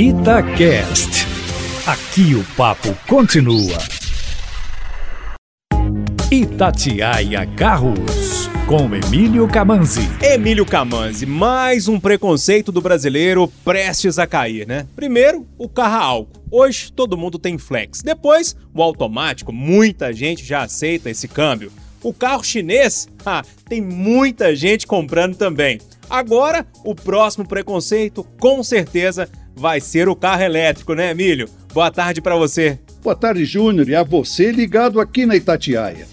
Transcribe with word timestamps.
Itacast. 0.00 1.26
Aqui 1.84 2.32
o 2.36 2.44
papo 2.56 2.96
continua. 3.08 3.76
Itatiaia 6.30 7.44
Carros, 7.56 8.48
com 8.68 8.94
Emílio 8.94 9.48
Camanzi. 9.48 10.08
Emílio 10.22 10.64
Camanzi, 10.64 11.26
mais 11.26 11.88
um 11.88 11.98
preconceito 11.98 12.70
do 12.70 12.80
brasileiro 12.80 13.48
prestes 13.64 14.20
a 14.20 14.26
cair, 14.28 14.68
né? 14.68 14.86
Primeiro, 14.94 15.44
o 15.58 15.68
carro 15.68 15.96
a 15.96 16.04
álcool. 16.04 16.42
Hoje 16.48 16.92
todo 16.92 17.18
mundo 17.18 17.36
tem 17.36 17.58
flex. 17.58 18.00
Depois, 18.00 18.54
o 18.72 18.80
automático, 18.80 19.52
muita 19.52 20.12
gente 20.12 20.44
já 20.44 20.62
aceita 20.62 21.10
esse 21.10 21.26
câmbio. 21.26 21.72
O 22.04 22.14
carro 22.14 22.44
chinês, 22.44 23.08
ah, 23.26 23.42
tem 23.68 23.80
muita 23.80 24.54
gente 24.54 24.86
comprando 24.86 25.34
também. 25.34 25.80
Agora, 26.10 26.66
o 26.84 26.94
próximo 26.94 27.46
preconceito, 27.46 28.24
com 28.40 28.62
certeza, 28.62 29.28
vai 29.54 29.80
ser 29.80 30.08
o 30.08 30.16
carro 30.16 30.42
elétrico, 30.42 30.94
né, 30.94 31.10
Emílio? 31.10 31.48
Boa 31.74 31.90
tarde 31.90 32.22
para 32.22 32.34
você. 32.34 32.78
Boa 33.02 33.14
tarde, 33.14 33.44
Júnior, 33.44 33.88
e 33.88 33.94
a 33.94 34.02
você 34.02 34.50
ligado 34.50 35.00
aqui 35.00 35.26
na 35.26 35.36
Itatiaia. 35.36 36.06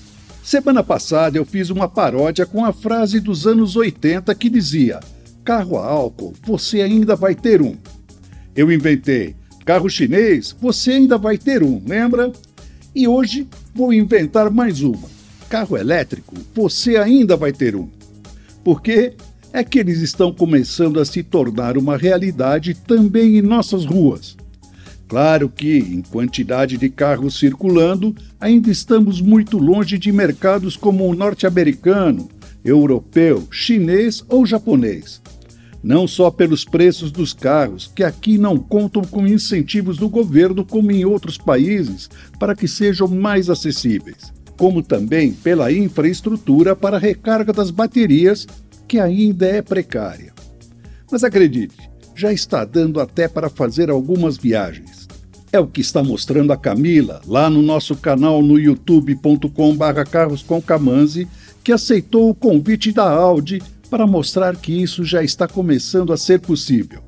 Semana 0.44 0.84
passada 0.84 1.38
eu 1.38 1.46
fiz 1.46 1.70
uma 1.70 1.88
paródia 1.88 2.46
com 2.46 2.64
a 2.64 2.74
frase 2.74 3.20
dos 3.20 3.48
anos 3.48 3.76
80 3.76 4.36
que 4.36 4.50
dizia: 4.50 5.00
Carro 5.44 5.78
a 5.78 5.86
álcool, 5.88 6.34
você 6.44 6.82
ainda 6.82 7.16
vai 7.16 7.34
ter 7.34 7.62
um. 7.62 7.78
Eu 8.56 8.72
inventei: 8.72 9.36
Carro 9.66 9.90
chinês, 9.90 10.56
você 10.60 10.92
ainda 10.92 11.18
vai 11.18 11.38
ter 11.38 11.64
um, 11.64 11.82
lembra? 11.88 12.32
E 12.94 13.08
hoje 13.08 13.48
vou 13.74 13.92
inventar 13.92 14.52
mais 14.52 14.82
uma: 14.82 15.08
Carro 15.50 15.78
elétrico, 15.78 16.36
você 16.54 16.98
ainda 16.98 17.36
vai 17.36 17.52
ter 17.52 17.76
um. 17.76 17.90
Porque 18.64 19.14
é 19.56 19.64
que 19.64 19.80
eles 19.80 20.02
estão 20.02 20.34
começando 20.34 21.00
a 21.00 21.06
se 21.06 21.24
tornar 21.24 21.78
uma 21.78 21.96
realidade 21.96 22.74
também 22.74 23.38
em 23.38 23.42
nossas 23.42 23.86
ruas. 23.86 24.36
Claro 25.08 25.48
que, 25.48 25.78
em 25.78 26.02
quantidade 26.02 26.78
de 26.78 26.90
carros 26.90 27.40
circulando, 27.40 28.14
ainda 28.38 28.70
estamos 28.70 29.22
muito 29.22 29.58
longe 29.58 29.98
de 29.98 30.12
mercados 30.12 30.76
como 30.76 31.08
o 31.08 31.16
norte-americano, 31.16 32.28
europeu, 32.66 33.48
chinês 33.50 34.26
ou 34.28 34.46
japonês. 34.46 35.22
Não 35.82 36.06
só 36.06 36.30
pelos 36.30 36.66
preços 36.66 37.10
dos 37.10 37.32
carros, 37.32 37.90
que 37.96 38.04
aqui 38.04 38.38
não 38.38 38.58
contam 38.58 39.04
com 39.04 39.26
incentivos 39.26 39.98
do 39.98 40.10
governo 40.10 40.66
como 40.66 40.92
em 40.92 41.06
outros 41.06 41.38
países 41.38 42.10
para 42.38 42.56
que 42.56 42.68
sejam 42.68 43.08
mais 43.08 43.50
acessíveis, 43.50 44.34
como 44.58 44.84
também 44.84 45.32
pela 45.32 45.72
infraestrutura 45.72 46.76
para 46.76 46.98
recarga 46.98 47.54
das 47.54 47.72
baterias 47.72 48.46
que 48.88 49.00
ainda 49.00 49.46
é 49.46 49.62
precária. 49.62 50.34
Mas 51.12 51.24
acredite, 51.24 51.90
já 52.16 52.32
está 52.32 52.64
dando 52.66 53.00
até 53.00 53.28
para 53.28 53.50
fazer 53.50 53.90
algumas 53.90 54.38
viagens. 54.38 55.08
É 55.52 55.60
o 55.60 55.68
que 55.68 55.82
está 55.82 56.04
mostrando 56.04 56.52
a 56.52 56.58
Camila 56.58 57.22
lá 57.26 57.50
no 57.50 57.62
nosso 57.62 57.96
canal 57.96 58.42
no 58.42 58.60
youtube.com.br 58.60 60.10
carroscomcamanzi, 60.10 61.28
que 61.64 61.72
aceitou 61.72 62.30
o 62.30 62.36
convite 62.36 62.92
da 62.92 63.10
Audi 63.10 63.62
para 63.90 64.06
mostrar 64.06 64.56
que 64.56 64.74
isso 64.74 65.04
já 65.04 65.24
está 65.24 65.48
começando 65.48 66.12
a 66.12 66.18
ser 66.18 66.40
possível. 66.40 67.02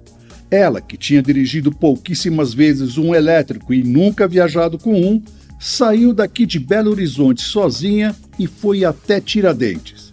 Ela, 0.50 0.80
que 0.80 0.96
tinha 0.96 1.22
dirigido 1.22 1.72
pouquíssimas 1.72 2.54
vezes 2.54 2.98
um 2.98 3.14
elétrico 3.14 3.74
e 3.74 3.84
nunca 3.84 4.28
viajado 4.28 4.78
com 4.78 4.94
um, 4.94 5.22
saiu 5.60 6.14
daqui 6.14 6.46
de 6.46 6.60
Belo 6.60 6.92
Horizonte 6.92 7.42
sozinha 7.42 8.16
e 8.40 8.48
foi 8.48 8.86
até 8.86 9.20
Tiradentes 9.20 10.07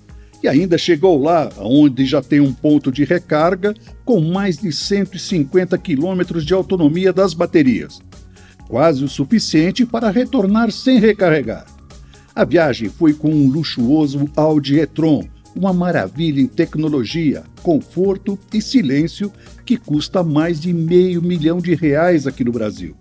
e 0.45 0.49
ainda 0.49 0.77
chegou 0.77 1.19
lá, 1.19 1.49
onde 1.57 2.05
já 2.05 2.21
tem 2.21 2.39
um 2.39 2.53
ponto 2.53 2.93
de 2.93 3.03
recarga 3.03 3.73
com 4.05 4.21
mais 4.21 4.59
de 4.59 4.71
150 4.71 5.79
quilômetros 5.79 6.45
de 6.45 6.53
autonomia 6.53 7.15
das 7.15 7.33
baterias, 7.33 8.03
quase 8.69 9.03
o 9.03 9.09
suficiente 9.09 9.87
para 9.87 10.11
retornar 10.11 10.71
sem 10.71 11.01
recarregar. 11.01 11.65
A 12.35 12.45
viagem 12.45 12.91
foi 12.91 13.15
com 13.15 13.31
um 13.31 13.49
luxuoso 13.49 14.29
Audi 14.37 14.81
e-tron, 14.81 15.27
uma 15.57 15.73
maravilha 15.73 16.43
em 16.43 16.47
tecnologia, 16.47 17.45
conforto 17.63 18.39
e 18.53 18.61
silêncio 18.61 19.33
que 19.65 19.79
custa 19.79 20.23
mais 20.23 20.61
de 20.61 20.75
meio 20.75 21.23
milhão 21.23 21.57
de 21.57 21.75
reais 21.75 22.27
aqui 22.27 22.45
no 22.45 22.53
Brasil. 22.53 22.95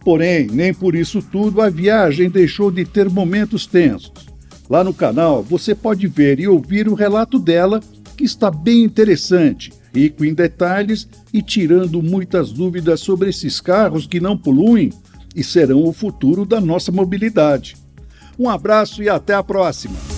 Porém, 0.00 0.48
nem 0.48 0.74
por 0.74 0.96
isso 0.96 1.22
tudo 1.22 1.62
a 1.62 1.70
viagem 1.70 2.28
deixou 2.28 2.72
de 2.72 2.84
ter 2.84 3.08
momentos 3.08 3.64
tensos. 3.64 4.33
Lá 4.68 4.82
no 4.82 4.94
canal 4.94 5.42
você 5.42 5.74
pode 5.74 6.06
ver 6.06 6.40
e 6.40 6.48
ouvir 6.48 6.88
o 6.88 6.94
relato 6.94 7.38
dela, 7.38 7.80
que 8.16 8.24
está 8.24 8.50
bem 8.50 8.82
interessante, 8.82 9.72
rico 9.94 10.24
em 10.24 10.32
detalhes 10.32 11.08
e 11.32 11.42
tirando 11.42 12.02
muitas 12.02 12.52
dúvidas 12.52 13.00
sobre 13.00 13.30
esses 13.30 13.60
carros 13.60 14.06
que 14.06 14.20
não 14.20 14.36
poluem 14.36 14.90
e 15.34 15.42
serão 15.42 15.84
o 15.84 15.92
futuro 15.92 16.44
da 16.44 16.60
nossa 16.60 16.92
mobilidade. 16.92 17.76
Um 18.38 18.48
abraço 18.48 19.02
e 19.02 19.08
até 19.08 19.34
a 19.34 19.42
próxima! 19.42 20.13